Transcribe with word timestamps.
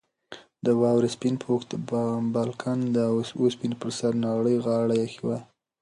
د 0.65 0.67
واورې 0.81 1.09
سپین 1.15 1.35
پوښ 1.43 1.61
د 1.71 1.73
بالکن 2.35 2.77
د 2.95 2.97
اوسپنې 3.43 3.75
پر 3.81 3.89
سر 3.97 4.11
نرۍ 4.23 4.57
غاړه 4.65 4.95
ایښې 5.01 5.21
وه. 5.27 5.37